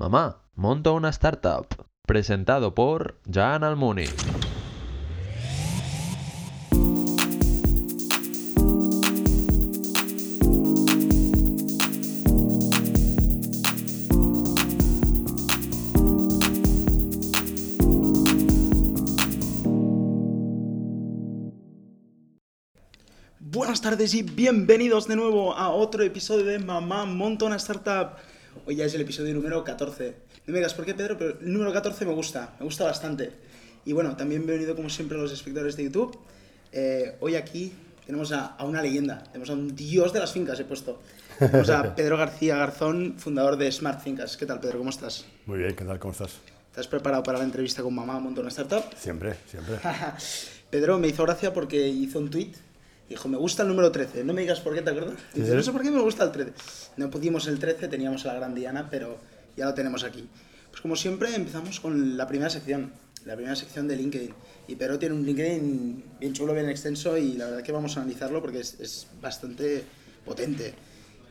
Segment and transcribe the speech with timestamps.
[0.00, 1.66] Mamá, monto una startup.
[2.06, 4.06] Presentado por Jan Almuni.
[23.38, 28.16] Buenas tardes y bienvenidos de nuevo a otro episodio de Mamá Monta una Startup.
[28.66, 30.14] Hoy ya es el episodio número 14.
[30.46, 33.32] No me digas por qué, Pedro, pero el número 14 me gusta, me gusta bastante.
[33.84, 36.18] Y bueno, también bienvenido como siempre a los espectadores de YouTube.
[36.72, 37.72] Eh, hoy aquí
[38.04, 41.00] tenemos a, a una leyenda, tenemos a un dios de las fincas, he puesto.
[41.38, 44.36] Tenemos a Pedro García Garzón, fundador de Smart Fincas.
[44.36, 44.78] ¿Qué tal, Pedro?
[44.78, 45.24] ¿Cómo estás?
[45.46, 45.98] Muy bien, ¿qué tal?
[45.98, 46.38] ¿Cómo estás?
[46.70, 48.84] ¿Estás preparado para la entrevista con Mamá Monta una Startup?
[48.96, 49.76] Siempre, siempre.
[50.70, 52.52] Pedro me hizo gracia porque hizo un tweet.
[53.10, 54.22] Dijo, me gusta el número 13.
[54.22, 55.18] No me digas por qué, ¿te acuerdas?
[55.34, 56.52] Dice, no sé por qué me gusta el 13.
[56.96, 59.18] No pudimos el 13, teníamos a la gran Diana, pero
[59.56, 60.28] ya lo tenemos aquí.
[60.70, 62.92] Pues como siempre, empezamos con la primera sección.
[63.26, 64.32] La primera sección de LinkedIn.
[64.68, 68.02] Y Pedro tiene un LinkedIn bien chulo, bien extenso y la verdad que vamos a
[68.02, 69.82] analizarlo porque es, es bastante
[70.24, 70.74] potente.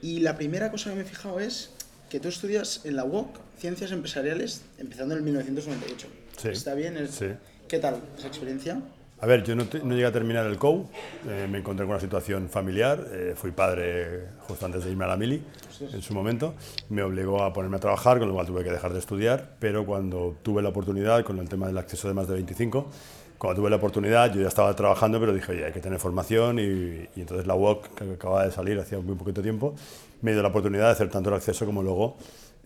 [0.02, 1.70] Y la primera cosa que me he fijado es
[2.10, 6.08] que tú estudias en la UOC Ciencias Empresariales empezando en el 1998.
[6.42, 6.50] Sí.
[6.50, 7.08] ¿Está bien?
[7.10, 7.28] Sí.
[7.70, 8.82] ¿Qué tal esa experiencia?
[9.22, 10.88] A ver, yo no, llegué a terminar el COU,
[11.28, 15.10] eh, me encontré con una situación familiar, eh, fui padre justo antes de irme a
[15.10, 15.44] la mili,
[15.82, 16.56] en su momento,
[16.88, 19.86] me obligó a ponerme a trabajar, con lo cual tuve que dejar de estudiar, pero
[19.86, 22.90] cuando tuve la oportunidad, con el tema del acceso de más de 25,
[23.38, 26.58] cuando tuve la oportunidad, yo ya estaba trabajando, pero dije, oye, hay que tener formación,
[26.58, 29.76] y, y entonces la UOC, que acababa de salir hacía muy poquito tiempo,
[30.22, 32.16] me dio la oportunidad de hacer tanto el acceso como luego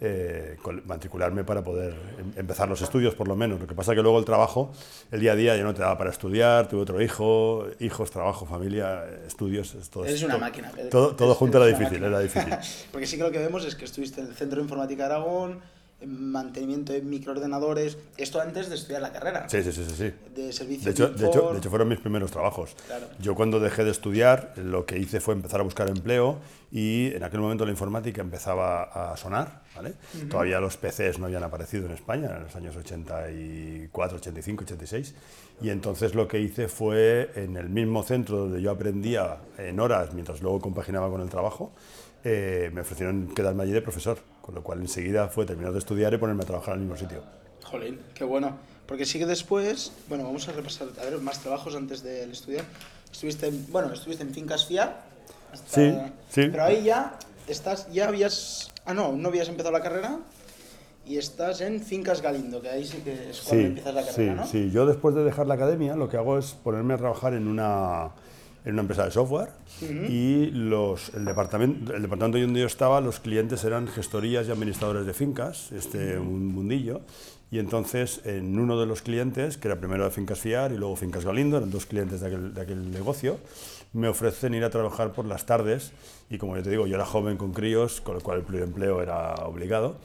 [0.05, 3.59] eh, matricularme para poder em- empezar los estudios, por lo menos.
[3.59, 4.71] Lo que pasa que luego el trabajo,
[5.11, 8.45] el día a día, ya no te daba para estudiar, tuve otro hijo, hijos, trabajo,
[8.45, 9.73] familia, estudios.
[9.75, 10.89] es todo, Eres una máquina, Pedro.
[10.89, 12.07] Todo, todo junto era difícil, máquina.
[12.07, 12.53] era difícil.
[12.91, 15.13] Porque sí que lo que vemos es que estuviste en el Centro de Informática de
[15.15, 15.61] Aragón,
[16.07, 19.47] mantenimiento de microordenadores, esto antes de estudiar la carrera.
[19.49, 19.95] Sí, sí, sí, sí.
[19.95, 20.13] sí.
[20.35, 22.75] De servicio De hecho, de hecho, fueron mis primeros trabajos.
[22.87, 23.07] Claro.
[23.19, 26.39] Yo cuando dejé de estudiar, lo que hice fue empezar a buscar empleo
[26.71, 29.61] y en aquel momento la informática empezaba a sonar.
[29.75, 29.93] ¿vale?
[30.29, 35.15] Todavía los PCs no habían aparecido en España en los años 84, 85, 86.
[35.61, 40.13] Y entonces lo que hice fue en el mismo centro donde yo aprendía en horas,
[40.13, 41.71] mientras luego compaginaba con el trabajo,
[42.23, 44.17] eh, me ofrecieron quedarme allí de profesor.
[44.43, 46.97] Con lo cual enseguida fue terminar de estudiar y ponerme a trabajar en el mismo
[46.99, 47.23] sitio.
[47.63, 48.57] Jolín, qué bueno.
[48.85, 52.65] Porque sí que después, bueno, vamos a repasar, a ver, más trabajos antes del estudiar.
[53.09, 55.01] Estuviste, en- bueno, estuviste en Fincas Fiar.
[55.53, 55.97] hasta- Sí,
[56.29, 56.47] sí.
[56.51, 57.17] Pero ahí ya
[57.47, 60.17] estás, ya habías, ah no, no habías empezado la carrera
[61.05, 64.07] y estás en Fincas Galindo, que ahí sí que es cuando Sí, empiezas la sí,
[64.11, 64.45] carrera, ¿no?
[64.47, 64.71] sí.
[64.71, 68.09] Yo después de dejar la academia lo que hago es ponerme a trabajar en una,
[68.65, 69.49] en una empresa de software
[69.81, 75.05] y los, el, departamento, el departamento donde yo estaba, los clientes eran gestorías y administradores
[75.05, 77.01] de fincas, este, un mundillo.
[77.51, 80.95] Y entonces en uno de los clientes, que era primero de Fincas Fiar y luego
[80.95, 83.37] Fincas Galindo, eran dos clientes de aquel, de aquel negocio,
[83.91, 85.91] me ofrecen ir a trabajar por las tardes
[86.29, 89.01] y como yo te digo, yo era joven con críos, con lo cual el pluriempleo
[89.01, 89.97] era obligado.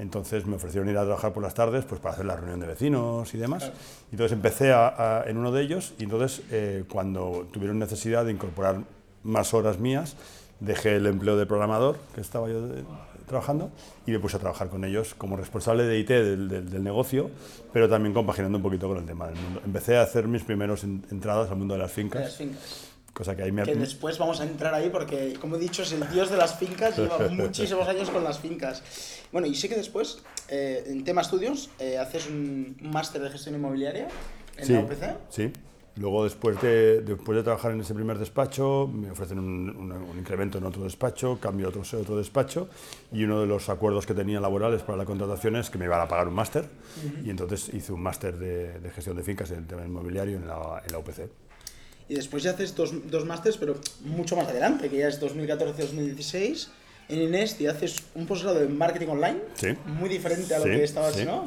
[0.00, 2.66] Entonces me ofrecieron ir a trabajar por las tardes pues para hacer la reunión de
[2.66, 3.70] vecinos y demás.
[4.10, 8.24] Y entonces empecé a- a- en uno de ellos y entonces eh, cuando tuvieron necesidad
[8.24, 8.78] de incorporar
[9.22, 10.16] más horas mías,
[10.58, 12.82] dejé el empleo de programador que estaba yo de-
[13.26, 13.70] trabajando
[14.06, 17.30] y me puse a trabajar con ellos como responsable de IT del, del- del negocio,
[17.72, 19.60] pero también compaginando un poquito con el tema del mundo.
[19.64, 22.89] Empecé a hacer mis primeros en- entradas al mundo de las De las fincas, fincas.
[23.20, 23.62] Cosa que ahí me...
[23.64, 26.58] Que después vamos a entrar ahí porque, como he dicho, es el dios de las
[26.58, 28.82] fincas, lleva muchísimos años con las fincas.
[29.30, 33.54] Bueno, y sé que después, eh, en tema estudios, eh, haces un máster de gestión
[33.56, 34.08] inmobiliaria
[34.56, 35.16] en Sí, la UPC.
[35.28, 35.52] sí.
[35.96, 40.18] Luego, después de, después de trabajar en ese primer despacho, me ofrecen un, un- un
[40.18, 42.68] incremento en otro despacho, cambio a otro, otro despacho,
[43.12, 46.00] y uno de los acuerdos que tenía laborales para la contratación es que me iban
[46.00, 46.64] a pagar un máster,
[47.22, 50.46] y entonces hice un máster de, de gestión de fincas en el tema inmobiliario en
[50.46, 51.28] la, en la UPC.
[52.10, 56.66] Y después ya haces dos, dos másters, pero mucho más adelante, que ya es 2014-2016.
[57.08, 59.68] En Inés y haces un posgrado en marketing online, Sí.
[59.86, 61.44] muy diferente a lo Sí, que estabas, sí, ¿no?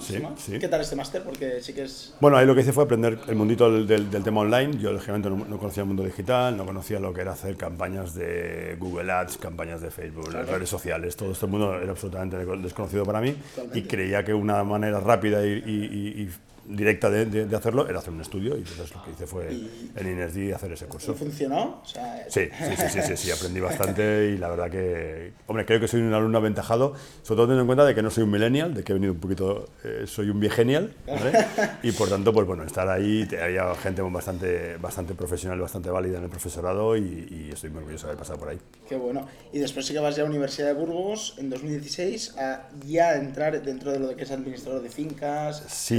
[0.60, 1.24] ¿Qué tal este máster?
[1.24, 2.14] Porque sí que es...
[2.20, 4.78] Bueno, ahí lo que hice fue aprender el mundito del, del- del tema online.
[4.78, 8.14] Yo, lógicamente, no, no conocía el mundo digital, no conocía lo que era hacer campañas
[8.14, 11.16] de Google Ads, campañas de Facebook, las redes sociales.
[11.16, 13.88] Todo este mundo era absolutamente desconocido para mí y Totalmente.
[13.88, 16.30] creía que una manera rápida y, y- y- y
[16.66, 19.50] directa de, de- de hacerlo era hacer un estudio y entonces lo que hice fue
[19.96, 21.14] en INESD hacer ese ¿Y curso.
[21.14, 21.82] funcionó?
[21.84, 25.66] O sea, Sí, sí, sí, sí, sí, sí, aprendí bastante y la verdad que, hombre,
[25.66, 28.24] creo que soy un alumno aventajado, sobre todo teniendo en cuenta de que no soy
[28.24, 31.46] un millennial, de que he venido un poquito, eh, soy un viegenial, ¿vale?
[31.84, 36.18] Y por tanto, pues bueno, estar ahí, te- había gente bastante, bastante profesional, bastante válida
[36.18, 38.60] en el profesorado y, y estoy muy orgulloso de haber pasado por ahí.
[38.88, 39.28] Qué bueno.
[39.52, 43.16] Y después sí que vas ya a la Universidad de Burgos en 2016 a ya
[43.16, 45.96] entrar dentro de lo que es administrador de fincas, Sí,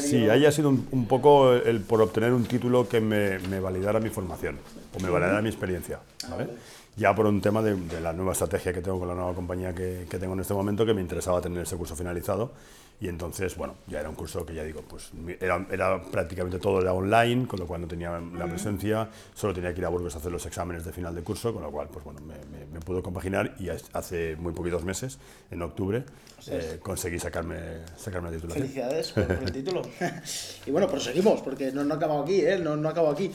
[0.00, 3.60] sí, ahí ha sido un, un poco el por obtener un título que me, me
[3.60, 4.58] validara mi formación
[4.94, 6.00] o me validara mi experiencia.
[6.30, 6.48] ¿vale?
[6.96, 9.74] Ya por un tema de, de la nueva estrategia que tengo con la nueva compañía
[9.74, 12.52] que, que tengo en este momento, que me interesaba tener ese curso finalizado.
[13.00, 15.10] Y entonces, bueno, ya era un curso que ya digo, pues
[15.40, 19.74] era, era prácticamente todo era online, con lo cual no tenía la presencia, solo tenía
[19.74, 21.88] que ir a Burgos a hacer los exámenes de final de curso, con lo cual,
[21.92, 25.18] pues bueno, me, me, me pudo compaginar y hace muy poquitos meses,
[25.50, 26.04] en octubre,
[26.46, 27.56] eh, conseguí sacarme,
[27.96, 28.68] sacarme la titulación.
[28.68, 29.82] Felicidades por, por el título.
[30.66, 32.58] y bueno, proseguimos, porque no, no acabo aquí, ¿eh?
[32.58, 33.32] No, no acabo aquí.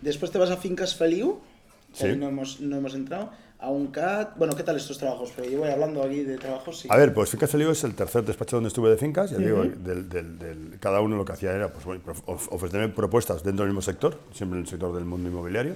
[0.00, 1.38] Después te vas a Fincas Feliu,
[1.92, 2.06] que Sí.
[2.08, 4.36] ahí no hemos, no hemos entrado, a un CAT.
[4.36, 5.32] Bueno, ¿qué tal estos trabajos?
[5.34, 6.88] Pero yo voy hablando aquí de trabajos, sí.
[6.90, 9.30] A ver, pues Fincas Feliu es el tercer despacho donde estuve de fincas.
[9.30, 12.88] Ya digo, del, del- del- cada uno lo que hacía era pues, bueno, of- ofrecerme
[12.90, 15.74] propuestas dentro del mismo sector, siempre en el sector del mundo inmobiliario.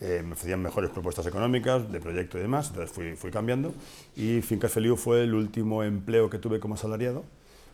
[0.00, 2.68] Eh, me ofrecían mejores propuestas económicas, de proyecto y demás.
[2.68, 3.74] Entonces fui, fui cambiando.
[4.16, 7.24] Y Fincas Feliu fue el último empleo que tuve como asalariado,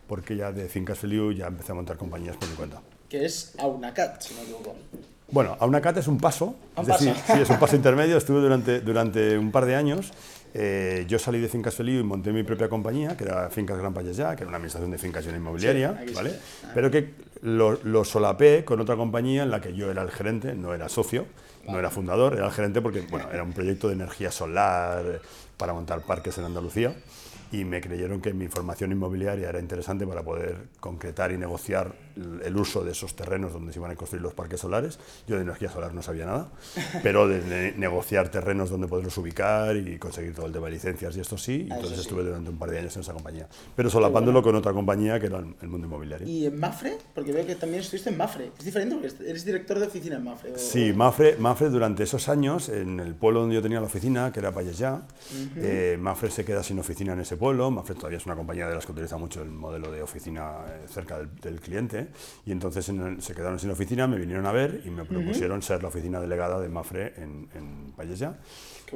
[0.09, 2.81] porque ya de Fincas Feliu ya empecé a montar compañías por mi cuenta.
[3.09, 4.75] Que es a una CAT, si no me equivoco.
[5.35, 8.17] Bueno, a una CAT es un paso, Un es decir, sí, es un paso intermedio.
[8.17, 10.13] Estuve durante, durante un par de años.
[10.55, 13.93] eh, yo salí de Fincas Feliu y monté mi propia compañía, que era Fincas Gran
[13.93, 16.15] Pallesá, que era una administración de fincas y una inmobiliaria, Sí.
[16.15, 16.39] ¿vale?
[16.73, 20.55] Pero que lo, lo solapé con otra compañía en la que yo era el gerente,
[20.55, 21.27] no era socio,
[21.67, 25.21] no era fundador, era el gerente porque bueno, era un proyecto de energía solar
[25.57, 26.95] para montar parques en Andalucía
[27.61, 31.95] y me creyeron que mi formación inmobiliaria era interesante para poder concretar y negociar
[32.45, 34.99] el uso de esos terrenos donde se iban a construir los parques solares.
[35.27, 36.49] Yo de energía solar no sabía nada,
[37.03, 41.17] pero de ne- negociar terrenos donde poderlos ubicar y conseguir todo el tema de licencias
[41.17, 42.03] y esto sí, Ah, entonces sí.
[42.03, 45.27] estuve durante un par de años en esa compañía, pero solapándolo con otra compañía que
[45.27, 46.27] era el mundo inmobiliario.
[46.27, 46.97] ¿Y en Mafre?
[47.15, 48.51] Porque veo que también estuviste en Mafre.
[48.59, 48.95] ¿Es diferente?
[48.97, 50.53] Porque eres director de oficina en Mafre.
[50.53, 54.33] o- Sí, Mafre, Mafre durante esos años, en el pueblo donde yo tenía la oficina,
[54.33, 55.03] que era Pallesá,
[55.57, 57.44] eh, Mafre se queda sin oficina en ese pueblo.
[57.71, 60.87] Mafre todavía es una compañía de las que utiliza mucho el modelo de oficina eh,
[60.89, 62.09] cerca del, del cliente.
[62.47, 65.61] Y entonces en el- se quedaron sin oficina, me vinieron a ver y me propusieron
[65.63, 68.37] ser la oficina delegada de Mafre en, en bueno.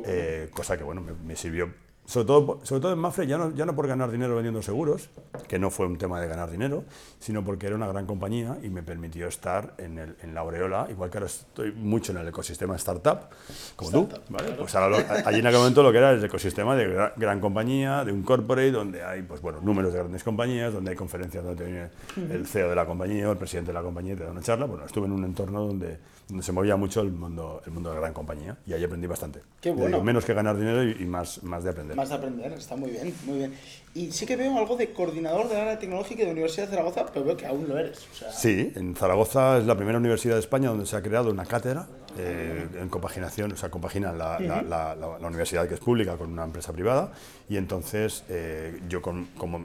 [0.07, 1.73] Eh, cosa que bueno, me, me sirvió.
[2.09, 5.11] Sobre todo, sobre todo en Mafre, ya no, ya no por ganar dinero vendiendo seguros,
[5.47, 6.85] que no fue un tema de ganar dinero,
[7.21, 10.87] sino porque era una gran compañía y me permitió estar en, el, en la aureola,
[10.91, 13.29] igual que ahora estoy mucho en el ecosistema startup,
[13.77, 13.99] como tú.
[14.05, 14.45] Startup, ¿vale?
[14.47, 14.63] claro.
[14.63, 17.41] Pues ahora lo- allí en aquel momento lo que era el ecosistema de gra- gran,
[17.41, 21.45] compañía, de un corporate, donde hay pues, bueno, números de grandes compañías, donde hay conferencias
[21.45, 21.89] donde te viene
[22.35, 24.41] el CEO de la compañía o el presidente de la compañía y te da una
[24.41, 24.65] charla.
[24.65, 25.99] Bueno, estuve en un entorno donde
[26.41, 29.41] se movía mucho el mundo, el mundo de la gran compañía y ahí aprendí bastante.
[29.61, 30.03] Qué Ya digo, bueno.
[30.05, 31.97] menos que ganar dinero y, y más, más de aprender.
[31.97, 33.55] Más de aprender, está muy bien, muy bien.
[33.99, 37.07] Y sí que veo algo de coordinador del área tecnológica de la Universidad de Zaragoza,
[37.13, 37.99] pero veo que aún lo eres.
[38.13, 41.31] O sea, Sí, en Zaragoza es la primera universidad de España donde se ha creado
[41.31, 45.75] una cátedra eh, en compaginación, o sea, compagina la, la- la- la- la universidad que
[45.75, 47.13] es pública con una empresa privada
[47.49, 49.65] y entonces eh, yo con- como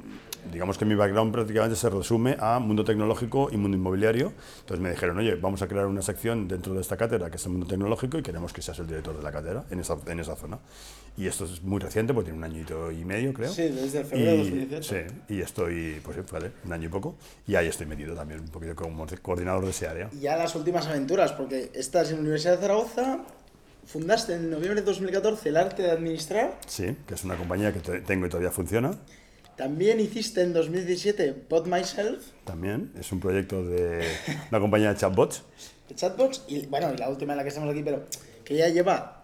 [0.52, 4.90] digamos que mi background prácticamente se resume a mundo tecnológico y mundo inmobiliario, entonces me
[4.92, 7.66] dijeron, oye, vamos a crear una sección dentro de esta cátedra que es el mundo
[7.66, 10.60] tecnológico y queremos que seas el director de la cátedra en esa, en esa zona.
[11.16, 13.52] Y esto es muy reciente, porque tiene un añito y medio, creo.
[13.54, 14.84] Sí, desde febrero de Y- 2018.
[14.96, 17.16] Sí, y estoy, pues vale, un año y poco,
[17.48, 20.10] y ahí estoy metido también, un poquito como coordinador de ese área.
[20.14, 23.20] Y ya las últimas aventuras, porque estás en la Universidad de Zaragoza,
[23.86, 27.80] fundaste en noviembre de 2014 el arte de administrar, Sí, que es una compañía que
[27.80, 28.98] te- tengo y todavía funciona.
[29.58, 34.04] también hiciste en 2017 Pod Myself, También es un proyecto de
[34.52, 35.44] una compañía de chatbots.
[35.90, 38.04] de chatbots, y bueno, y la última en la que estamos aquí, pero
[38.46, 39.22] que ya lleva,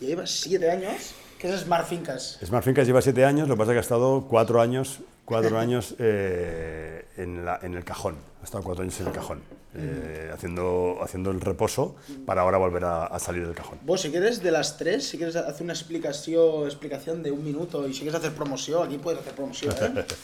[0.00, 1.14] ya lleva siete años,
[1.44, 2.38] que es Smart Fincas.
[2.42, 5.58] Smart Fincas lleva siete años, lo que pasa es que ha estado cuatro años, cuatro
[5.64, 8.16] años eh, en, la- en el cajón.
[8.44, 9.40] Ha estado cuatro años en el cajón,
[9.74, 11.96] eh, haciendo, haciendo el reposo
[12.26, 13.78] para ahora volver a, a salir del cajón.
[13.86, 17.88] Vos, si quieres de las tres, si quieres hacer una explicación, explicación de un minuto
[17.88, 19.72] y si quieres hacer promoción, aquí puedes hacer promoción.
[19.80, 20.04] ¿eh?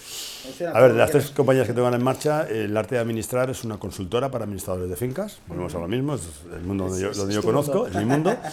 [0.75, 3.63] A ver, de las tres compañías que tengo en marcha, el arte de administrar es
[3.65, 5.39] una consultora para administradores de fincas.
[5.47, 6.23] Volvemos a lo mismo, es
[6.55, 8.37] el mundo donde yo, donde conozco, es mi mundo.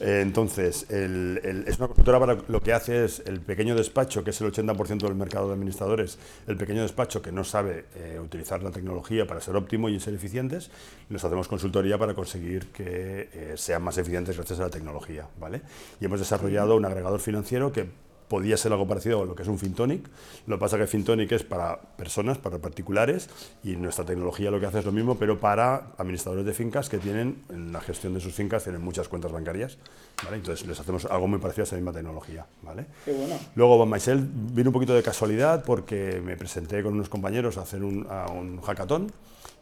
[0.00, 4.24] Eh, entonces, el- el- es una consultora para lo que hace es el pequeño despacho,
[4.24, 7.84] que es el 80% del mercado de administradores, el pequeño despacho que no sabe
[8.20, 10.70] utilizar la tecnología para ser óptimo y ser eficientes,
[11.08, 15.28] les hacemos consultoría para conseguir que eh, sean más eficientes gracias a la tecnología.
[15.38, 15.62] ¿vale?
[16.00, 17.88] Y hemos desarrollado un agregador financiero que
[18.34, 20.08] podía ser algo parecido a lo que es un FinTonic.
[20.48, 23.30] Lo que pasa es que FinTonic es para personas, para particulares,
[23.62, 26.98] y nuestra tecnología lo que hace es lo mismo, pero para administradores de fincas que
[26.98, 29.78] tienen, en la gestión de sus fincas, tienen muchas cuentas bancarias.
[30.24, 30.38] ¿vale?
[30.38, 32.44] Entonces les hacemos algo muy parecido a esa misma tecnología.
[32.62, 32.86] ¿vale?
[33.04, 33.38] Qué bueno.
[33.54, 37.60] Luego, Van Myself vino un poquito de casualidad porque me presenté con unos compañeros a
[37.60, 39.12] hacer un, a un hackathon.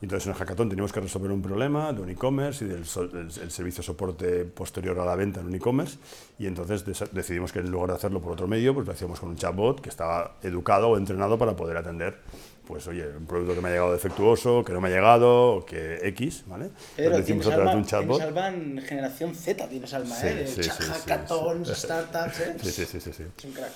[0.02, 3.04] Entonces, en el hackathon teníamos que resolver un problema de un e-commerce y del so-
[3.04, 5.96] el, el servicio de soporte posterior a la venta en un e-commerce.
[6.38, 9.28] Y entonces decidimos que en lugar de hacerlo por otro medio, pues lo hacíamos con
[9.30, 12.18] un chatbot que estaba educado o entrenado para poder atender,
[12.66, 15.98] pues oye, un producto que me ha llegado defectuoso, que no me ha llegado, que
[16.08, 16.70] X, ¿vale?
[16.96, 18.18] Pero lo tienes alma, de un chatbot.
[18.18, 20.46] tienes alma en generación Z, tienes alma, Sí, ¿eh?
[20.46, 22.56] Sí, sí, hackathons, startups, ¿eh?
[22.62, 23.24] Sí, sí, sí, sí.
[23.36, 23.72] Es un crack.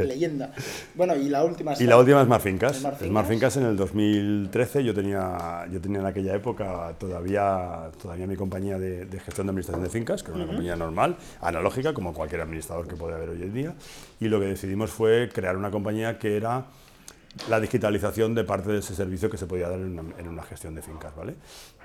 [0.00, 0.52] Leyenda.
[0.94, 1.74] Bueno, y la última.
[1.78, 2.76] Y la última es Smart Fincas.
[2.78, 3.10] Smart Fincas.
[3.10, 8.36] Smart Fincas en el 2013 yo tenía, yo tenía en aquella época todavía, todavía mi
[8.36, 12.12] compañía de, de gestión de administración de fincas, que era una compañía normal, analógica, como
[12.12, 13.74] cualquier administrador que puede haber hoy en día.
[14.18, 16.66] Y lo que decidimos fue crear una compañía que era
[17.48, 20.42] la digitalización de parte de ese servicio que se podía dar en una, en una
[20.42, 21.34] gestión de fincas, ¿vale?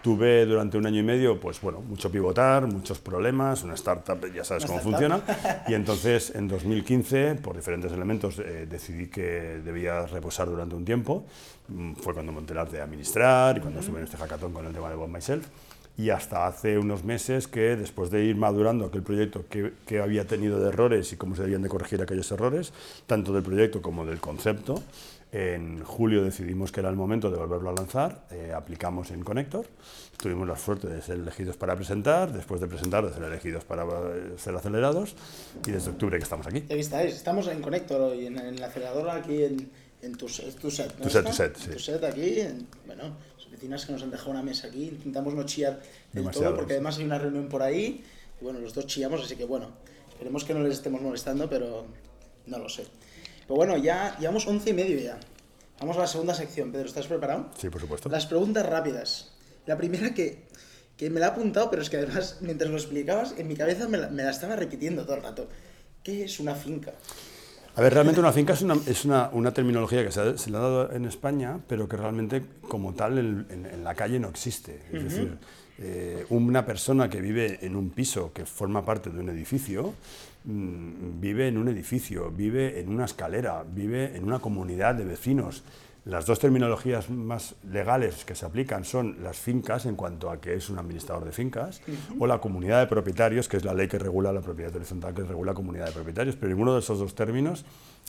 [0.02, 4.44] Tuve durante un año y medio, pues bueno, mucho pivotar, muchos problemas, una startup, ya
[4.44, 5.22] sabes cómo funciona,
[5.68, 11.26] y entonces en 2015, por diferentes elementos, eh, decidí que debía reposar durante un tiempo.
[11.68, 14.66] Mm, Fue cuando monté el arte de administrar y cuando estuve en este hackathon con
[14.66, 15.48] el tema de Bob Myself.
[15.98, 20.28] Y hasta hace unos meses que, después de ir madurando aquel proyecto que, que había
[20.28, 22.74] tenido de errores y cómo se debían de corregir aquellos errores,
[23.08, 24.84] tanto del proyecto como del concepto,
[25.32, 29.66] en julio decidimos que era el momento de volverlo a lanzar, eh, aplicamos en Connector,
[30.18, 33.84] tuvimos la suerte de ser elegidos para presentar, después de presentar de ser elegidos para
[33.84, 35.16] eh, ser acelerados
[35.68, 36.64] y desde octubre que estamos aquí.
[36.70, 37.14] Ahí estáis.
[37.16, 39.70] Estamos en Connector hoy, en, en la aceleradora aquí en,
[40.02, 40.96] en tu, set- tu set.
[40.98, 41.70] ¿no Tu set, tu set, sí.
[41.72, 42.40] Tu set aquí.
[42.40, 43.04] en- bueno,
[43.38, 44.86] las oficinas que nos han dejado una mesa aquí.
[44.88, 45.82] Intentamos no chillar
[46.14, 48.04] del Demasiado, todo porque además hay una reunión por ahí.
[48.40, 49.70] Y bueno, los dos chillamos, así que bueno,
[50.10, 51.86] esperemos que no les estemos molestando, pero
[52.46, 52.86] no lo sé.
[53.48, 55.20] Pero bueno, ya llevamos once y medio ya.
[55.80, 56.72] Vamos a la segunda sección.
[56.72, 57.50] Pedro, ¿estás preparado?
[57.58, 58.10] Sí, por supuesto.
[58.10, 59.34] Las preguntas rápidas.
[59.66, 60.44] La primera que,
[60.98, 63.88] que me la he apuntado, pero es que además, mientras lo explicabas, en mi cabeza
[63.88, 65.48] me la, me la estaba repitiendo todo el rato.
[66.04, 66.94] ¿Qué es una finca?
[67.76, 70.50] A ver, realmente una finca es una, es una, una terminología que se, ha- se
[70.50, 74.18] le ha dado en España, pero que realmente como tal en, en- en la calle
[74.20, 74.82] no existe.
[74.94, 75.38] Es decir,
[75.80, 79.94] eh, una persona que vive en un piso que forma parte de un edificio,
[80.46, 85.64] vive en un edificio, vive en una escalera, vive en una comunidad de vecinos.
[86.06, 90.54] Las dos terminologías más legales que se aplican son las fincas en cuanto a que
[90.54, 91.82] es un administrador de fincas
[92.20, 95.24] o la comunidad de propietarios, que es la ley que regula la propiedad horizontal, que
[95.24, 97.66] regula la comunidad de propietarios, pero ninguno de esos dos términos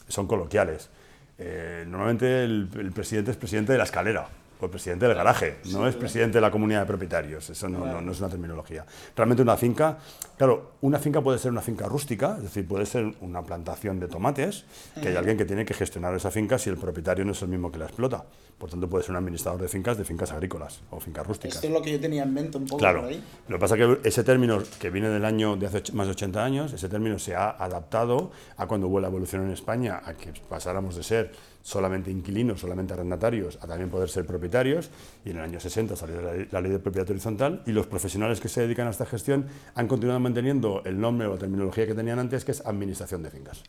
[0.07, 0.91] son coloquiales.
[1.39, 4.29] Eh, normalmente el, el presidente es presidente de la escalera
[4.59, 7.79] o el presidente del garaje, no es presidente de la comunidad de propietarios, eso no,
[7.93, 8.85] no- no es una terminología.
[9.15, 9.97] Realmente una finca,
[10.37, 14.07] claro, una finca puede ser una finca rústica, es decir, puede ser una plantación de
[14.07, 14.65] tomates,
[15.01, 17.49] que hay alguien que tiene que gestionar esa finca si el propietario no es el
[17.49, 18.25] mismo que la explota.
[18.57, 21.55] Por tanto, puede ser un administrador de fincas de fincas agrícolas o fincas rústicas.
[21.55, 23.01] Esto es lo que yo tenía en mente un poco Claro.
[23.01, 23.23] por ahí.
[23.47, 26.11] Lo que pasa es que ese término que viene del año de hace más de
[26.13, 30.13] 80 años, ese término se ha adaptado a cuando hubo la evolución en España, a
[30.15, 34.89] que pasáramos de ser solamente inquilinos, solamente arrendatarios, a también poder ser propietarios.
[35.23, 38.39] Y en el año 60 salió la la ley de propiedad horizontal y los profesionales
[38.39, 39.45] que se dedican a esta gestión
[39.75, 43.29] han continuado manteniendo el nombre o la terminología que tenían antes, que es administración de
[43.29, 43.63] fincas.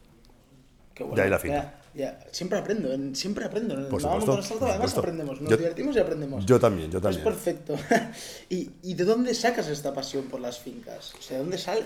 [0.99, 1.41] Qué De ahí la.
[1.43, 2.19] Ya, ya.
[2.33, 3.75] Siempre aprendo, en- siempre aprendo.
[3.75, 5.01] En el Por supuesto, Startup por además supuesto.
[5.01, 6.45] aprendemos, nos Yo- divertimos y aprendemos.
[6.47, 7.21] Yo también, yo también.
[7.21, 7.75] Es perfecto.
[8.51, 11.15] ¿Y, ¿Y de dónde sacas esta pasión por las fincas?
[11.19, 11.83] O sea, ¿de dónde sale?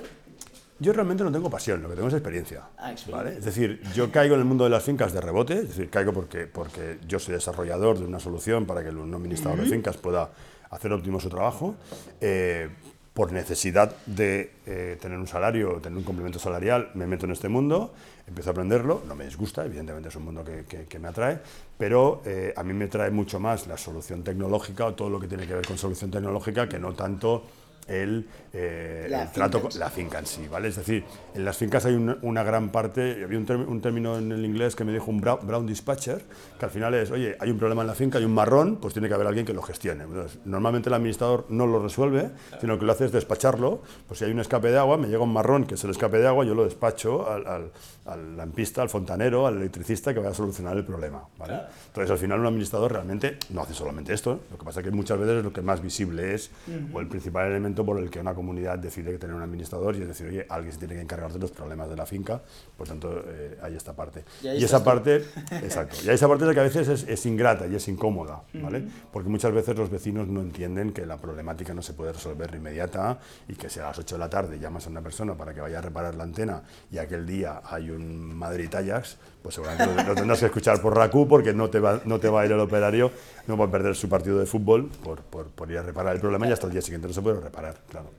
[0.78, 2.62] Yo realmente no tengo pasión, lo que tengo es experiencia.
[2.76, 3.14] Ah, experiencia.
[3.16, 3.38] ¿vale?
[3.38, 6.12] Es decir, yo caigo en el mundo de las fincas de rebote, es decir, caigo
[6.12, 9.97] porque, porque yo soy desarrollador de una solución para que el un administrador de fincas
[9.97, 10.31] pueda
[10.71, 11.76] hacer óptimo su trabajo.
[12.21, 12.69] eh,
[13.14, 17.47] por necesidad de eh, tener un salario, tener un complemento salarial, me meto en este
[17.47, 17.92] mundo,
[18.26, 21.38] empiezo a aprenderlo, no me disgusta, evidentemente es un mundo que, que- me atrae,
[21.76, 25.26] pero eh, a mí me trae mucho más la solución tecnológica o todo lo que
[25.29, 27.43] tiene que ver con solución tecnológica que no tanto
[27.88, 30.68] el, eh, el trato la finca en sí, ¿vale?
[30.68, 34.18] Es decir, en las fincas hay una, una gran parte, había un, term- un término
[34.18, 36.22] en el inglés que me dijo un brown, brown dispatcher,
[36.58, 38.92] que al final es, oye, hay un problema en la finca, hay un marrón, pues
[38.94, 40.04] tiene que haber alguien que lo gestione.
[40.04, 44.24] Entonces, normalmente el administrador no lo resuelve, sino que lo hace es despacharlo, pues si
[44.26, 46.44] hay un escape de agua, me llega un marrón que es el escape de agua,
[46.44, 47.70] yo lo despacho al, al,
[48.06, 51.54] al lampista, al fontanero, al electricista que vaya a solucionar el problema, ¿vale?
[51.88, 54.90] Entonces, al final un administrador realmente no hace solamente esto, lo que pasa es que
[54.92, 56.50] muchas veces lo que más visible es,
[56.92, 60.09] o el principal elemento por el que una comunidad decide tener un administrador y es
[60.09, 62.41] decir, oye, alguien se tiene que encargar de los problemas de la finca,
[62.76, 64.25] por tanto, eh, hay esta parte.
[64.43, 64.85] Y Y, esa tú.
[64.85, 65.17] parte,
[65.50, 68.43] exacto, y esa parte es la que a veces es, es ingrata y es incómoda,
[68.55, 68.85] ¿vale?
[69.12, 73.19] Porque muchas veces los vecinos no entienden que la problemática no se puede resolver inmediata
[73.49, 75.61] y que si a las 8 de la tarde llamas a una persona para que
[75.61, 80.40] vaya a reparar la antena y aquel día hay un Madrid-Ajax, pues seguramente lo, tendrás
[80.40, 83.11] que escuchar por RACU porque no te va, no te va a ir el operario,
[83.46, 86.20] no va a perder su partido de fútbol por, por, por ir a reparar el
[86.20, 88.11] problema y hasta el día siguiente no se puede reparar, claro.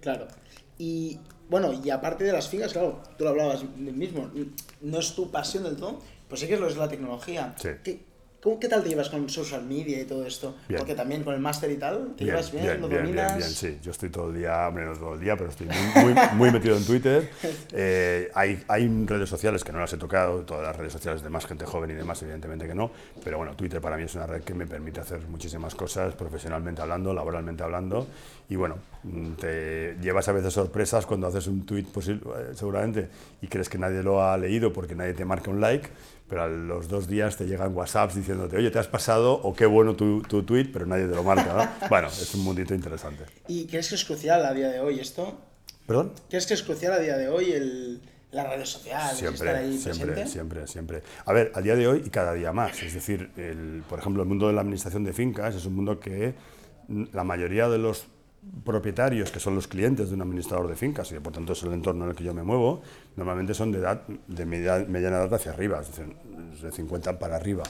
[0.00, 0.26] Claro.
[0.78, 4.30] Y bueno, y aparte de las fincas, claro, tú lo hablabas mismo,
[4.80, 7.54] no es tu pasión del todo, pues sí que es lo es la tecnología.
[7.58, 7.68] Sí.
[7.84, 8.00] ¿Qué,
[8.42, 10.56] cómo- qué tal te llevas con social media y todo esto?
[10.68, 10.78] Bien.
[10.78, 12.80] Porque también con el máster y tal, ¿te llevas bien?
[12.80, 13.26] ¿Lo bien, dominas?
[13.28, 13.78] bien, bien, sí.
[13.82, 16.50] Yo estoy todo el día, hombre, no todo el día, pero estoy muy, muy, muy
[16.50, 17.30] metido en Twitter.
[17.74, 21.30] Eh, hay, hay redes sociales que no las he tocado, todas las redes sociales de
[21.30, 22.90] más gente joven y demás, evidentemente que no,
[23.24, 26.82] pero bueno, Twitter para mí es una red que me permite hacer muchísimas cosas, profesionalmente
[26.82, 28.06] hablando, laboralmente hablando,
[28.50, 32.18] y bueno, mm, te llevas a veces sorpresas cuando haces un tweet, eh,
[32.54, 33.08] seguramente,
[33.40, 35.88] y crees que nadie lo ha leído porque nadie te marca un like,
[36.32, 39.66] pero a los dos días te llegan WhatsApps diciéndote, oye, te has pasado, o qué
[39.66, 41.88] bueno tu, tu tweet, pero nadie te lo marca, ¿no?
[41.90, 43.24] Bueno, es un mundito interesante.
[43.48, 45.38] ¿Y crees que es crucial a día de hoy esto?
[45.86, 46.14] ¿Perdón?
[46.30, 49.76] ¿Crees que es crucial a día de hoy el, las redes sociales, estar Siempre, ahí
[49.76, 50.30] siempre, presente?
[50.30, 51.02] siempre, siempre.
[51.26, 52.82] A ver, al día de hoy y cada día más.
[52.82, 56.00] Es decir, el, por ejemplo, el mundo de la administración de fincas es un mundo
[56.00, 56.32] que
[57.12, 58.06] la mayoría de los
[58.64, 61.72] propietarios, que son los clientes de un administrador de fincas, y por tanto es el
[61.72, 62.82] entorno en el que yo me muevo,
[63.16, 66.14] normalmente son de edad de media- mediana edad hacia arriba, es decir,
[66.62, 67.62] de 50 para arriba.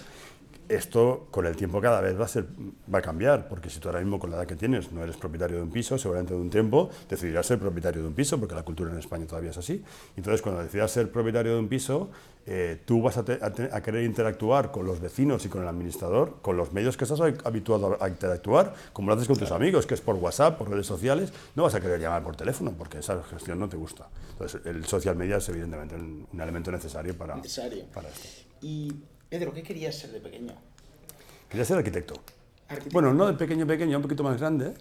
[0.73, 2.47] Esto con el tiempo cada vez va a, ser,
[2.93, 5.19] va a cambiar, porque si tú ahora mismo con la edad que tienes no eres
[5.19, 8.55] propietario de un piso, seguramente de un tiempo decidirás ser propietario de un piso, porque
[8.55, 9.85] la cultura en España todavía es así.
[10.17, 12.09] Entonces, cuando decidas ser propietario de un piso,
[12.47, 15.61] eh, tú vas a, te- a te- a querer interactuar con los vecinos y con
[15.63, 19.51] el administrador, con los medios que estás habituado a interactuar, como lo haces con tus
[19.53, 22.73] amigos, que es por WhatsApp, por redes sociales, no vas a querer llamar por teléfono,
[22.79, 24.09] porque esa gestión no te gusta.
[24.33, 27.85] Entonces, el social media es evidentemente un, un elemento necesario para, Necesario.
[27.93, 28.27] para esto.
[28.63, 28.93] Y,
[29.33, 30.53] Pedro, ¿qué querías ser de pequeño?
[31.49, 32.17] Quería ser arquitecto.
[32.69, 32.93] Arquitecto.
[32.93, 34.75] Bueno, no de pequeño, pequeño, un poquito más grande,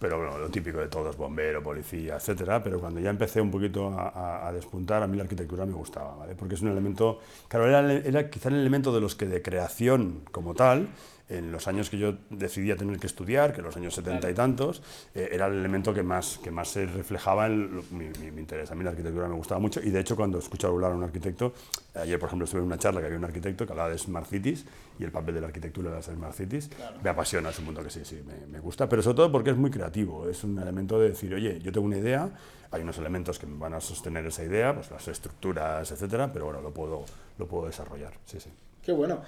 [0.00, 2.60] pero bueno, lo típico de todos, bombero, policía, etcétera.
[2.60, 5.74] Pero cuando ya empecé un poquito a, a- a despuntar, a mí la arquitectura me
[5.74, 6.34] gustaba, ¿vale?
[6.34, 10.22] Porque es un elemento, claro, era, era quizá el elemento de los que de creación
[10.32, 10.88] como tal,
[11.28, 14.82] en los años que yo decidía tener que estudiar, que los años 70 y tantos,
[15.14, 18.40] eh, era el elemento que más, que más se reflejaba en lo- mi, mi- mi
[18.40, 18.70] interés.
[18.70, 21.02] A mí la arquitectura me gustaba mucho y de hecho cuando escucho hablar a un
[21.02, 21.54] arquitecto,
[21.94, 24.26] ayer por ejemplo estuve en una charla que había un arquitecto que hablaba de Smart
[24.28, 24.66] Cities
[24.98, 26.70] y el papel de la arquitectura en las Smart Cities,
[27.02, 29.50] me apasiona, es un mundo que sí, sí, me, me gusta, pero sobre todo porque
[29.50, 32.30] es muy creativo, es un elemento de decir, oye, yo tengo una idea,
[32.70, 36.44] hay unos elementos que me van a sostener esa idea, pues las estructuras, etcétera, pero
[36.46, 37.04] bueno, lo puedo,
[37.38, 38.50] lo puedo desarrollar, sí, sí.
[38.82, 39.22] Qué bueno.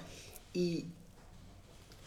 [0.53, 0.87] Y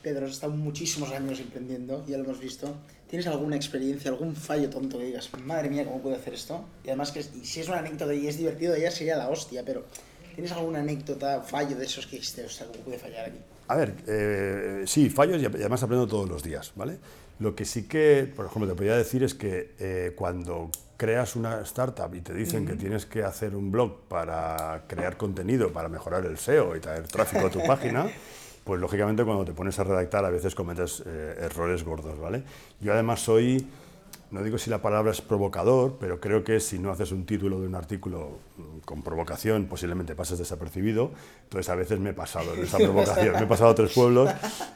[0.02, 2.74] Pedro, has estado muchísimos años emprendiendo, ya lo hemos visto.
[3.08, 6.64] ¿Tienes alguna experiencia, algún fallo tonto que digas, madre mía, cómo puedo hacer esto?
[6.84, 9.84] Y además que si es una anécdota y es divertido, ya sería la hostia, pero
[10.34, 13.38] ¿tienes alguna anécdota, fallo de esos que dijiste, ostras, cómo pude fallar aquí?
[13.68, 16.98] A ver, eh, sí, fallos y además aprendo todos los días, ¿vale?
[17.38, 21.62] Lo que sí que, por ejemplo, te podría decir es que eh, cuando creas una
[21.62, 26.26] startup y te dicen que tienes que hacer un blog para crear contenido, para mejorar
[26.26, 28.10] el SEO y traer tráfico a tu página,
[28.64, 32.42] pues lógicamente cuando te pones a redactar a veces cometes eh, errores gordos, ¿vale?
[32.80, 33.66] Yo además soy,
[34.30, 37.60] no digo si la palabra es provocador, pero creo que si no haces un título
[37.60, 41.10] de un artículo mm, con provocación, posiblemente pases desapercibido.
[41.44, 43.34] Entonces a veces me he pasado en esa provocación.
[43.34, 44.30] Me he pasado a tres pueblos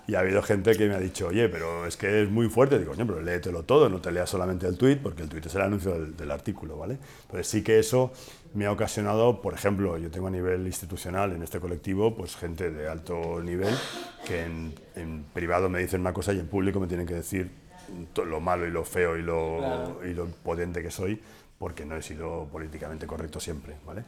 [0.08, 2.78] y ha habido gente que me ha dicho, oye, pero es que es muy fuerte.
[2.80, 5.54] Digo, oye, pero léetelo todo, no te leas solamente el tweet, porque el tweet es
[5.54, 6.98] el anuncio del, del artículo, ¿vale?
[7.22, 8.12] Entonces sí que eso
[8.54, 12.70] me ha ocasionado, por ejemplo, yo tengo a nivel institucional en este colectivo, pues gente
[12.70, 13.74] de alto nivel
[14.26, 17.63] que en, en privado me dicen una cosa y en público me tienen que decir
[18.24, 20.00] lo malo y lo feo y lo, Claro.
[20.06, 21.20] y lo potente que soy,
[21.58, 24.04] porque no he sido políticamente correcto siempre, ¿vale?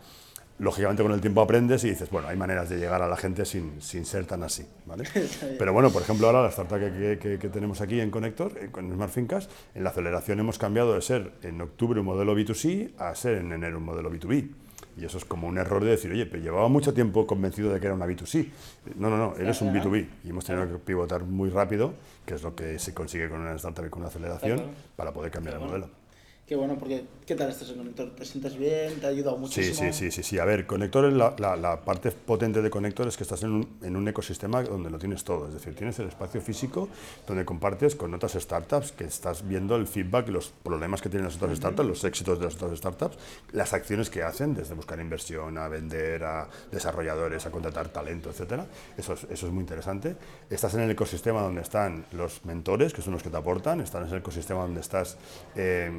[0.59, 3.45] Lógicamente con el tiempo aprendes y dices, bueno, hay maneras de llegar a la gente
[3.45, 5.05] sin, sin ser tan así, ¿vale?
[5.59, 8.91] Pero bueno, por ejemplo, ahora la startup que, que- tenemos aquí en Connector, eh, con
[8.91, 13.15] Smart Fincas, en la aceleración hemos cambiado de ser en octubre un modelo B2C a
[13.15, 14.49] ser en enero un modelo B2B.
[14.97, 17.81] Y eso es como un error de decir, oye, pero llevaba mucho tiempo convencido de
[17.81, 18.49] que era una B2C.
[18.97, 20.09] No, no, no, eres un B2B.
[20.25, 21.93] Y hemos tenido que pivotar muy rápido,
[22.25, 24.63] que es lo que se consigue con una startup y con una aceleración,
[24.97, 26.06] para poder cambiar el modelo.
[26.47, 28.09] Qué bueno, porque ¿qué tal estás en Conector?
[28.15, 29.01] ¿Te sientes bien?
[29.01, 29.93] ¿Te ha ayudado Sí, muchísimo?
[29.93, 30.39] sí, sí, sí, sí.
[30.39, 33.51] A ver, Conector, es la, la- la parte potente de Conector es que estás en
[33.51, 35.49] un, en un ecosistema donde lo tienes todo.
[35.49, 36.89] Es decir, tienes el espacio físico
[37.27, 41.35] donde compartes con otras startups que estás viendo el feedback, los problemas que tienen las
[41.35, 43.19] otras startups, los éxitos de las otras startups,
[43.51, 48.67] las acciones que hacen, desde buscar inversión, a vender, a desarrolladores, a contratar talento, etcétera.
[48.97, 50.15] Eso es, eso es muy interesante.
[50.49, 53.81] Estás en el ecosistema donde están los mentores, que son los que te aportan.
[53.81, 55.17] Estás en el ecosistema donde estás...
[55.57, 55.91] eh,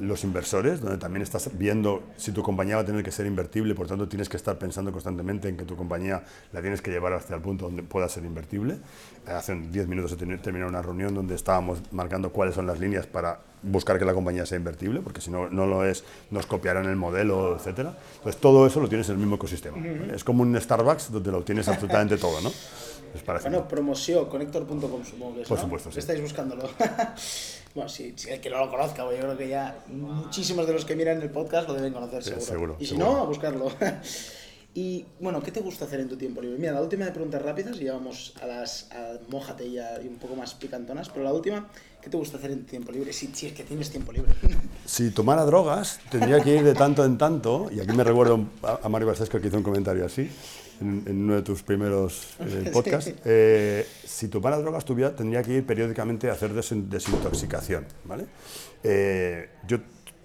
[0.00, 3.74] los inversores, donde también estás viendo si tu compañía va a tener que ser invertible,
[3.74, 7.12] por tanto tienes que estar pensando constantemente en que tu compañía la tienes que llevar
[7.12, 8.78] hasta el punto donde pueda ser invertible.
[9.28, 13.06] Eh, Hace 10 minutos he terminado una reunión donde estábamos marcando cuáles son las líneas
[13.06, 16.86] para buscar que la compañía sea invertible, porque si no, no lo es, nos copiarán
[16.86, 17.94] el modelo, etcétera.
[18.16, 19.76] Entonces todo eso lo tienes en el mismo ecosistema.
[19.76, 20.14] ¿vale?
[20.16, 22.50] Es como un Starbucks donde lo tienes absolutamente todo, ¿no?
[23.26, 25.64] Para Bueno, promoción, conector.com supongo que es, Por ¿no?
[25.64, 25.98] supuesto, sí.
[25.98, 26.68] Estáis buscándolo.
[27.74, 30.84] bueno, si, si el que no lo conozca, yo creo que ya muchísimos de los
[30.84, 32.46] que miran el podcast lo deben conocer Sí, seguro.
[32.46, 33.12] seguro, y si seguro.
[33.12, 33.70] no, a buscarlo.
[34.74, 36.58] y bueno, ¿qué te gusta hacer en tu tiempo libre?
[36.58, 40.00] Mira, la última de preguntas rápidas y ya vamos a las a mójate y, a-
[40.02, 41.68] y un poco más picantonas, pero la última,
[42.02, 43.12] ¿qué te gusta hacer en tu tiempo libre?
[43.12, 44.32] Si, si es que tienes tiempo libre.
[44.86, 48.80] Si tomara drogas, tendría que ir de tanto en tanto, y aquí me recuerdo a,
[48.82, 50.28] a Mario Basesco que hizo un comentario así,
[50.80, 53.12] en, en uno de tus primeros eh, podcasts.
[53.24, 57.86] Eh, si tomara drogas, tuviera, tendría que ir periódicamente a hacer desin- desintoxicación.
[58.04, 58.26] ¿vale?
[58.82, 59.78] Eh, yo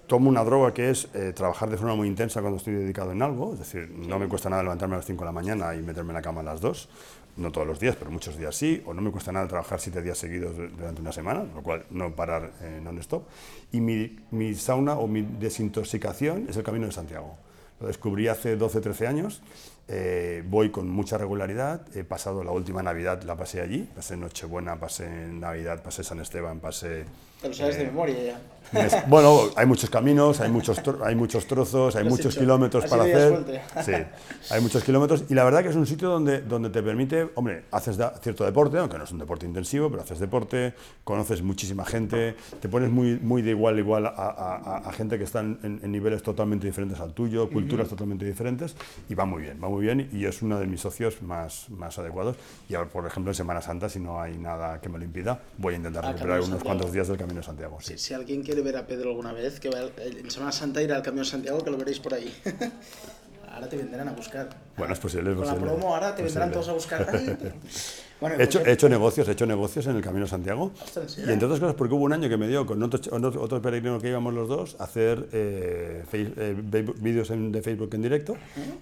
[0.07, 3.21] tomo una droga que es eh, trabajar de forma muy intensa cuando estoy dedicado en
[3.21, 5.81] algo, es decir, no me cuesta nada levantarme a las 5 de la mañana y
[5.81, 6.89] meterme en la cama a las 2,
[7.37, 10.01] no todos los días, pero muchos días sí, o no me cuesta nada trabajar 7
[10.01, 13.27] días seguidos du- durante una semana, lo cual no parar eh, non-stop.
[13.71, 17.35] Y mi, mi sauna o mi desintoxicación es el Camino de Santiago.
[17.79, 19.41] Lo descubrí hace 12, 13 años.
[19.87, 21.85] eh, voy con mucha regularidad.
[21.95, 23.87] He pasado la última Navidad, la pasé allí.
[23.95, 27.03] Pasé Nochebuena, pasé Navidad, pasé San Esteban, pasé
[27.41, 28.39] Te lo sabes de memoria ya.
[29.07, 32.39] Bueno, hay muchos caminos, hay muchos, hay muchos trozos, hay muchos hecho.
[32.41, 33.45] kilómetros para hacer.
[33.85, 33.91] Sí,
[34.49, 37.65] hay muchos kilómetros y la verdad que es un sitio donde, donde te permite, hombre,
[37.71, 41.85] haces da- cierto deporte, aunque no es un deporte intensivo, pero haces deporte, conoces muchísima
[41.85, 45.23] gente, te pones muy, muy de igual a igual a, a- a- a gente que
[45.25, 48.75] están en, en niveles totalmente diferentes al tuyo, culturas totalmente diferentes
[49.07, 51.97] y va muy bien, va muy bien y es uno de mis socios más, más
[51.99, 52.35] adecuados.
[52.67, 55.39] Y ahora, por ejemplo, en Semana Santa, si no hay nada que me lo impida,
[55.59, 57.77] voy a intentar Ah, recuperar unos cuantos días del Camino de Santiago.
[57.81, 57.93] sí.
[57.97, 60.93] Si, si alguien quiere ver a Pedro alguna vez, que vaya en Semana Santa ir
[60.93, 62.33] al Camino de Santiago, que lo veréis por ahí.
[63.51, 64.49] ahora te vendrán a buscar.
[64.77, 66.53] Bueno, es posible, es Con la promo ahora te vendrán Posible.
[66.53, 67.09] todos a buscar.
[67.11, 67.37] Ay,
[68.21, 70.71] bueno, He hecho, he hecho negocios, he hecho negocios en el Camino de Santiago.
[71.27, 73.41] Y entre otras cosas, porque hubo un año que me dio con otro, ch- otro,
[73.41, 76.55] otro peregrino que íbamos los dos a hacer eh, eh,
[76.99, 78.35] vídeos de Facebook en directo.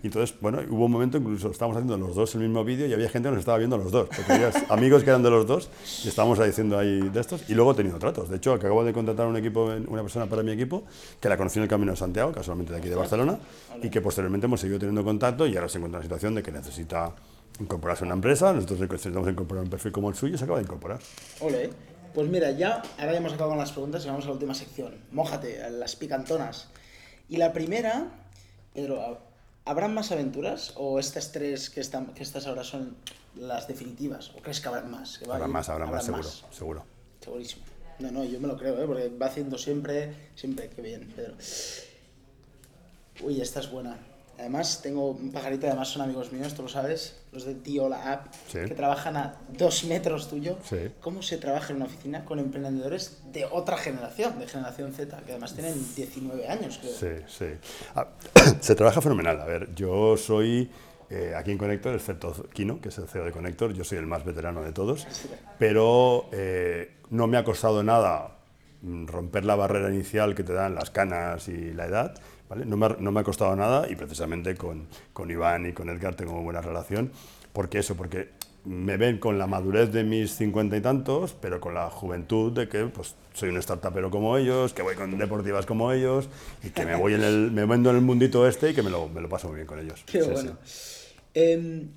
[0.03, 2.93] Y entonces, bueno, hubo un momento incluso estábamos haciendo los dos el mismo vídeo y
[2.93, 4.07] había gente que nos estaba viendo los dos.
[4.15, 5.69] Porque había amigos que eran de los dos
[6.03, 7.49] y estábamos diciendo ahí de estos.
[7.49, 8.29] Y luego he tenido tratos.
[8.29, 10.83] De hecho, acabo de contratar un equipo, una persona para mi equipo
[11.19, 13.37] que la conocí en el Camino de Santiago, casualmente de aquí de Barcelona,
[13.81, 16.43] y que posteriormente hemos seguido teniendo contacto y ahora se encuentra en una situación de
[16.43, 17.11] que necesita
[17.59, 20.59] incorporarse a una empresa, nosotros necesitamos incorporar un perfil como el suyo y se acaba
[20.59, 20.99] de incorporar.
[21.39, 21.69] Ole.
[22.13, 24.53] Pues mira, ya, ahora ya hemos acabado con las preguntas y vamos a la última
[24.53, 24.93] sección.
[25.11, 26.67] Mójate, las picantonas.
[27.27, 28.11] Y la primera,
[28.73, 29.17] Pedro, ¿hab-
[29.65, 32.95] ¿habrán más aventuras o estas tres que, están, que estas ahora son
[33.35, 34.29] las definitivas?
[34.37, 35.17] ¿O crees que habrán más?
[35.17, 36.85] Que va a Habrá ir- más, habrá más, habrán seguro, seguro.
[37.19, 37.63] Segurísimo.
[37.99, 38.85] No, no, yo me lo creo, ¿eh?
[38.85, 41.33] porque va haciendo siempre, siempre, qué bien, Pedro.
[43.23, 43.97] Uy, esta es buena.
[44.37, 48.11] Además, tengo un pajarito, además son amigos míos, tú lo sabes, los de Tío la
[48.13, 48.59] App, Sí.
[48.67, 50.57] que trabajan a dos metros tuyo.
[50.63, 50.91] Sí.
[51.01, 55.31] ¿Cómo se trabaja en una oficina con emprendedores de otra generación, de generación Z, que
[55.31, 56.93] además tienen 19 años, creo?
[56.93, 57.45] Sí, sí.
[57.95, 58.07] Ah,
[58.61, 59.41] se trabaja fenomenal.
[59.41, 60.69] A ver, yo soy
[61.09, 64.05] eh, aquí en Connector, excepto Kino, que es el CEO de Connector, yo soy el
[64.07, 65.05] más veterano de todos,
[65.59, 68.37] pero eh, no me ha costado nada
[69.05, 72.15] romper la barrera inicial que te dan las canas y la edad.
[72.49, 72.65] ¿vale?
[72.65, 75.89] No, me ha, no me ha costado nada y precisamente con, con Iván y con
[75.89, 77.11] Edgar tengo buena relación.
[77.53, 77.95] ¿Por qué eso?
[77.95, 78.29] Porque
[78.65, 82.69] me ven con la madurez de mis cincuenta y tantos, pero con la juventud de
[82.69, 86.29] que pues, soy un startupero como ellos, que voy con deportivas como ellos
[86.63, 88.89] y que me voy en el, me vendo en el mundito este y que me
[88.89, 90.03] lo, me lo paso muy bien con ellos.
[90.05, 90.57] Qué Sí, bueno.
[90.63, 91.13] sí.
[91.33, 91.89] Em,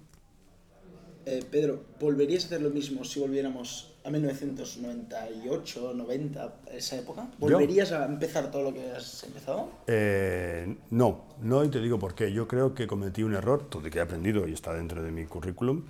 [1.26, 7.26] eh, Pedro, ¿volverías a hacer lo mismo si volviéramos a 1998, 90, esa época?
[7.38, 9.68] ¿Volverías a empezar todo lo que has empezado?
[9.86, 12.32] Eh, no, no, y te digo por qué.
[12.32, 15.24] Yo creo que cometí un error, todo que he aprendido y está dentro de mi
[15.26, 15.84] currículum.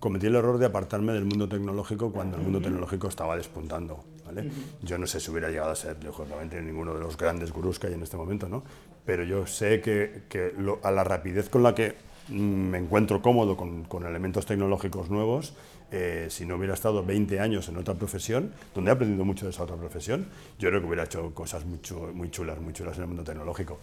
[0.00, 4.04] Cometí el error de apartarme del mundo tecnológico cuando el mundo tecnológico estaba despuntando.
[4.26, 4.50] ¿vale?
[4.82, 7.86] Yo no sé si hubiera llegado a ser, lógicamente, ninguno de los grandes gurús que
[7.86, 8.62] hay en este momento, ¿no?
[9.06, 11.94] pero yo sé que, que lo- a la rapidez con la que
[12.28, 15.54] mm, me encuentro cómodo con, con elementos tecnológicos nuevos,
[15.90, 19.50] eh, si no hubiera estado 20 años en otra profesión, donde he aprendido mucho de
[19.50, 20.26] esa otra profesión,
[20.58, 23.78] yo creo que hubiera hecho cosas mucho, muy chulas, muy chulas en el mundo tecnológico.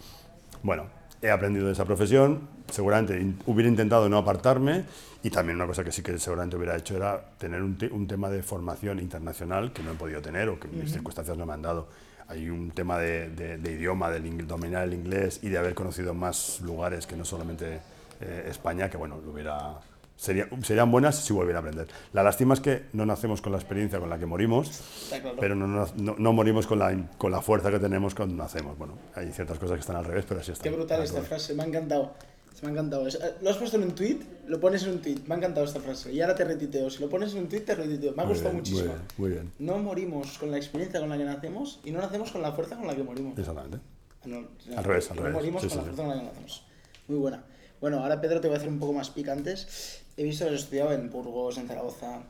[0.62, 0.84] Bueno,
[1.22, 4.84] he aprendido de esa profesión, seguramente in- hubiera intentado no apartarme
[5.22, 8.06] y también una cosa que sí que seguramente hubiera hecho era tener un, te- un
[8.06, 11.54] tema de formación internacional que no he podido tener o que mis circunstancias no me
[11.54, 11.88] han dado.
[12.28, 16.12] Hay un tema de, de- de idioma, de dominar el inglés y de haber conocido
[16.14, 17.80] más lugares que no solamente
[18.20, 19.78] eh, España, que bueno, lo hubiera,
[20.16, 21.88] sería, serían buenas si volviera a aprender.
[22.12, 25.34] La lástima es que no nacemos con la experiencia con la que morimos, claro.
[25.38, 28.76] pero no, no- no- no morimos con la, con la fuerza que tenemos cuando nacemos.
[28.78, 30.62] Bueno, hay ciertas cosas que están al revés, pero así está.
[30.64, 32.14] Qué brutal esta frase, me ha encantado.
[32.62, 33.06] Me ha encantado.
[33.06, 35.18] Eh, Lo has puesto en un tweet, lo pones en un tweet.
[35.26, 36.10] Me ha encantado esta frase.
[36.10, 36.88] Y ahora te retuiteo.
[36.88, 38.14] Si lo pones en un tweet, te retuiteo.
[38.16, 38.88] Me ha Muy gustado bien, muchísimo.
[38.88, 39.52] Muy bien, muy bien.
[39.58, 42.76] No morimos con la experiencia con la que nacemos y no nacemos con la fuerza
[42.76, 43.38] con la que morimos.
[43.38, 43.78] Exactamente.
[44.24, 44.48] No, no,
[44.78, 45.34] Al revés, al no revés.
[45.34, 45.86] morimos Sí, con sí, la sí.
[45.96, 46.64] fuerza con la que nacemos.
[47.08, 47.44] Muy buena.
[47.80, 50.02] Bueno, ahora Pedro te voy a hacer un poco más picantes.
[50.16, 52.20] He visto que has estudiado en Burgos, en Zaragoza.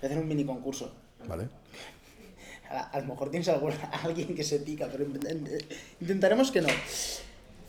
[0.00, 0.92] voy a hacer un mini concurso.
[1.26, 1.48] ¿Vale?
[2.70, 5.58] A, a lo mejor tienes algún- alguien que se pica, pero in- in-
[6.00, 6.68] intentaremos que no.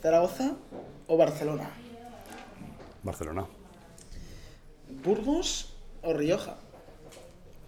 [0.02, 0.56] ¿Zaragoza
[1.06, 1.70] o Barcelona?
[3.02, 3.46] Barcelona.
[5.04, 6.56] ¿Burgos o Rioja?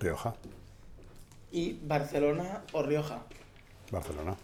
[0.00, 0.34] Rioja.
[1.52, 3.22] Y Barcelona o Rioja.
[3.90, 4.36] Barcelona.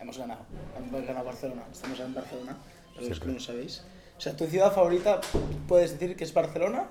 [0.00, 0.40] Hemos ganado.
[0.76, 1.64] Hemos ganado Barcelona.
[1.72, 2.56] Estamos en Barcelona,
[3.00, 3.82] los que no sabéis.
[4.16, 5.20] O sea, ¿tu ciudad favorita
[5.68, 6.84] puedes decir que es Barcelona?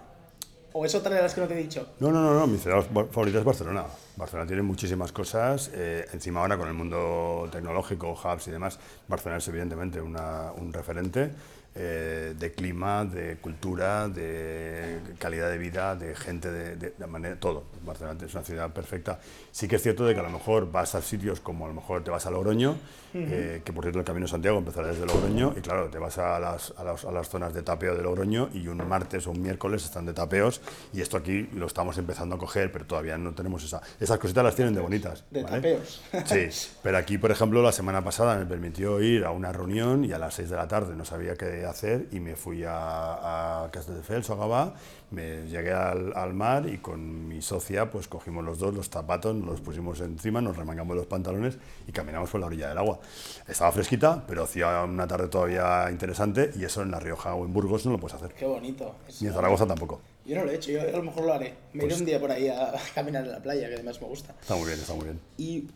[0.77, 1.87] ¿O es otra de las que no te he dicho?
[2.01, 3.85] No, no, no, no, mi ciudad favorita es Barcelona.
[4.17, 5.71] Barcelona tiene muchísimas cosas.
[5.73, 10.73] eh, encima ahora con el mundo tecnológico, hubs y demás, Barcelona es evidentemente una- un
[10.73, 11.31] referente
[11.75, 17.35] eh, de clima, de cultura, de calidad de vida, de gente, de, de- de manera,
[17.39, 17.63] todo.
[17.85, 19.19] Barcelona es una ciudad perfecta.
[19.51, 21.73] Sí que es cierto de que a lo mejor vas a sitios como a lo
[21.73, 22.77] mejor te vas a Logroño,
[23.13, 26.17] eh, que por cierto el Camino de Santiago empezará desde Logroño, y claro, te vas
[26.17, 29.31] a las, a las- a las zonas de tapeo de Logroño y un martes o
[29.31, 30.61] un miércoles están de tapeos,
[30.93, 33.81] y esto aquí lo estamos empezando a coger, pero todavía no tenemos esa...
[33.99, 35.23] Esas cositas las tienen de bonitas.
[35.31, 35.55] De ¿vale?
[35.57, 36.01] tapeos.
[36.25, 36.47] Sí,
[36.83, 40.17] pero aquí, por ejemplo, la semana pasada me permitió ir a una reunión y a
[40.19, 41.35] las 6 de la tarde no sabía
[41.65, 44.73] qué hacer y me fui a, a Castelldefels a Gavà,
[45.11, 49.35] me llegué al, al mar y con mi socia pues cogimos los dos los zapatos,
[49.35, 52.99] nos los pusimos encima, nos remangamos los pantalones y caminamos por la orilla del agua.
[53.47, 57.53] Estaba fresquita, pero hacía una tarde todavía interesante y eso en La Rioja o en
[57.53, 58.33] Burgos no lo puedes hacer.
[58.33, 58.95] Qué bonito.
[59.07, 60.01] Es- Ni en Zaragoza tampoco.
[60.25, 61.53] Yo no lo he hecho, yo a lo mejor lo haré.
[61.73, 63.99] Me Pues iré un día por ahí a, a caminar en la playa, que además
[64.01, 64.33] me gusta.
[64.41, 65.19] Está muy bien, está muy bien.
[65.37, 65.67] Y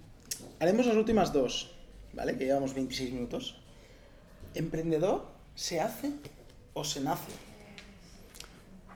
[0.60, 1.75] haremos las últimas dos,
[2.13, 2.38] ¿vale?
[2.38, 3.60] Que llevamos 26 minutos.
[4.56, 5.25] ¿Emprendedor
[5.60, 6.12] se hace
[6.74, 7.34] o se nace?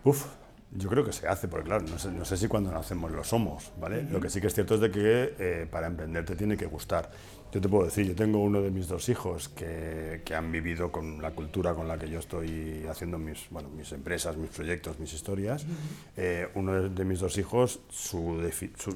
[0.05, 0.27] Uf,
[0.71, 3.23] yo creo que se hace, porque claro, no sé, no sé si cuando nacemos lo
[3.25, 4.03] somos, ¿vale?
[4.03, 6.65] Lo que sí que es cierto es de que eh, para emprender te tiene que
[6.65, 7.11] gustar.
[7.51, 10.89] Yo te puedo decir, yo tengo uno de mis dos hijos que, que han vivido
[10.91, 14.97] con la cultura con la que yo estoy haciendo mis, bueno, mis empresas, mis proyectos,
[14.99, 15.65] mis historias.
[16.15, 18.41] Eh, uno de, de mis dos hijos, su,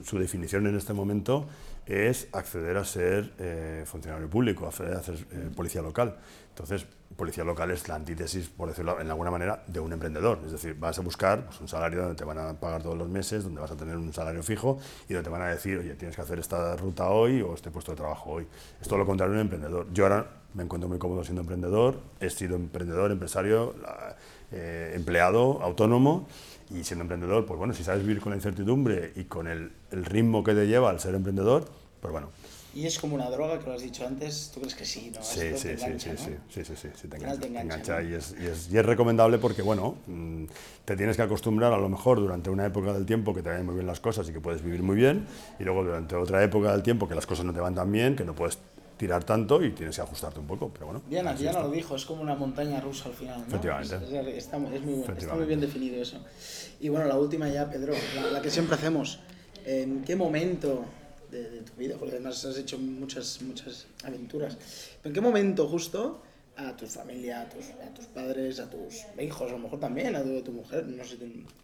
[0.03, 1.47] su definición en este momento
[1.87, 6.17] es acceder a ser eh, funcionario público, acceder a ser eh, policía local.
[6.49, 10.39] Entonces, policía local es la antítesis, por decirlo en alguna manera, de un emprendedor.
[10.45, 13.07] Es decir, vas a buscar pues, un salario donde te van a pagar todos los
[13.07, 15.95] meses, donde vas a tener un salario fijo y donde te van a decir, oye,
[15.95, 18.47] tienes que hacer esta ruta hoy o este puesto de trabajo hoy.
[18.81, 19.87] Es todo lo contrario de un emprendedor.
[19.93, 23.75] Yo ahora me encuentro muy cómodo siendo emprendedor, he sido emprendedor, empresario,
[24.51, 26.27] eh, empleado, autónomo.
[26.69, 30.03] Y siendo emprendedor, pues bueno, si sabes vivir con la incertidumbre y con el, el
[30.03, 31.63] ritmo que te lleva al ser emprendedor,
[32.01, 32.29] pues bueno,
[32.75, 35.11] Y es como una droga, que lo has dicho antes, ¿tú crees que sí?
[35.15, 35.23] ¿no?
[35.23, 36.17] Sí, sí, te sí, engancha, sí, ¿no?
[36.17, 38.09] sí, sí, sí, sí, sí, te Al final engancha, te te engancha, engancha ¿no?
[38.09, 40.43] y, es, y, es, y es recomendable porque, bueno, mm,
[40.85, 43.65] te tienes que acostumbrar a lo mejor durante una época del tiempo que te vayan
[43.65, 45.25] muy bien las cosas y que puedes vivir muy bien,
[45.59, 48.15] y luego durante otra época del tiempo que las cosas no te van tan bien,
[48.15, 48.59] que no puedes
[48.97, 51.01] tirar tanto y tienes que ajustarte un poco, pero bueno.
[51.07, 53.39] Diana, Diana lo dijo, es como una montaña rusa al final.
[53.41, 53.45] ¿no?
[53.47, 53.95] Efectivamente.
[53.95, 55.45] Es- es- está, muy- bueno, está muy Efectivamente.
[55.47, 56.19] bien definido eso.
[56.79, 59.19] Y bueno, la última ya, Pedro, la, la que siempre hacemos.
[59.65, 60.83] ¿En qué momento
[61.31, 64.57] de, tu vida, porque además has hecho muchas, muchas aventuras,
[65.01, 66.21] pero en qué momento justo
[66.55, 70.15] a tu familia, a tus, a tus padres, a tus hijos, a lo mejor también,
[70.15, 71.17] a tu, tu mujer, no sé,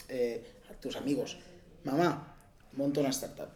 [0.10, 1.38] eh, a tus amigos,
[1.84, 2.36] mamá,
[2.73, 3.49] monto una startup?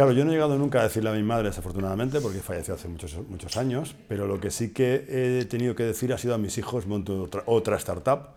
[0.00, 2.88] Claro, yo no he llegado nunca a decirle a mi madre, desafortunadamente, porque falleció hace
[2.88, 6.38] muchos, muchos años, pero lo que sí que he tenido que decir ha sido a
[6.38, 8.28] mis hijos, monto otra, otra startup.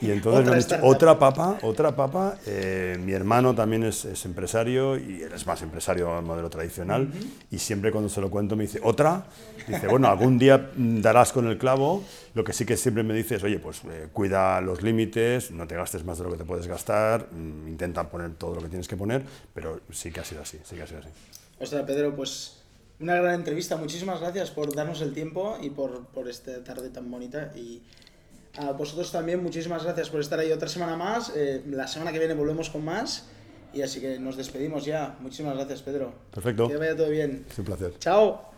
[0.00, 2.36] Y entonces Otra me han dicho, otra papa, otra papa.
[2.46, 7.10] Eh, mi hermano también es, es empresario y él es más empresario al modelo tradicional.
[7.50, 9.24] Y siempre cuando se lo cuento me dice, ¿otra?
[9.66, 12.04] Dice, bueno, algún día darás con el clavo.
[12.34, 15.66] Lo que sí que siempre me dice es, oye, pues eh, cuida los límites, no
[15.66, 18.68] te gastes más de lo que te puedes gastar, mm, intenta poner todo lo que
[18.68, 21.08] tienes que poner, pero sí que ha sido así, sí que ha sido así.
[21.60, 22.58] Ostras, Pedro, pues
[23.00, 23.76] una gran entrevista.
[23.76, 27.52] Muchísimas gracias por darnos el tiempo y por, por esta tarde tan bonita.
[27.56, 27.82] Y
[28.58, 31.32] A vosotros también, muchísimas gracias por estar ahí otra semana más.
[31.34, 33.24] Eh, la semana que viene volvemos con más.
[33.72, 35.16] Y así que nos despedimos ya.
[35.20, 36.12] Muchísimas gracias, Pedro.
[36.30, 36.68] Perfecto.
[36.68, 37.46] Que vaya todo bien.
[37.48, 37.94] Es un placer.
[37.98, 38.52] Chao.